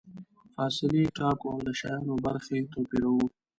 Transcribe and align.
فاصلې 0.55 1.03
ټاکو 1.17 1.45
او 1.53 1.59
د 1.67 1.69
شیانو 1.79 2.13
برخې 2.25 2.57
توپیروو. 2.71 3.25